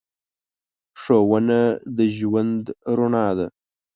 [1.01, 1.59] ښوونه
[1.97, 2.63] د ژوند
[2.97, 3.47] رڼا ده.